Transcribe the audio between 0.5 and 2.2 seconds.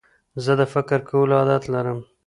د فکر کولو عادت لرم.